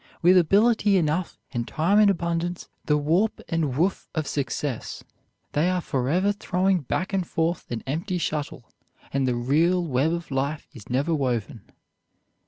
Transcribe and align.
With 0.23 0.35
ability 0.35 0.97
enough, 0.97 1.37
and 1.51 1.67
time 1.67 1.99
in 1.99 2.09
abundance, 2.09 2.67
the 2.85 2.97
warp 2.97 3.39
and 3.49 3.77
woof 3.77 4.09
of 4.15 4.25
success, 4.25 5.03
they 5.51 5.69
are 5.69 5.79
forever 5.79 6.31
throwing 6.31 6.79
back 6.79 7.13
and 7.13 7.23
forth 7.23 7.69
an 7.71 7.83
empty 7.85 8.17
shuttle, 8.17 8.71
and 9.13 9.27
the 9.27 9.35
real 9.35 9.85
web 9.85 10.11
of 10.11 10.31
life 10.31 10.67
is 10.73 10.89
never 10.89 11.13
woven. 11.13 11.61